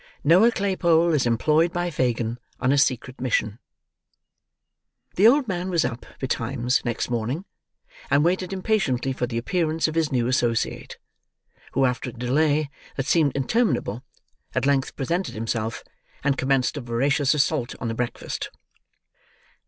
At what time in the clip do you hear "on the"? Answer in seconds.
17.79-17.93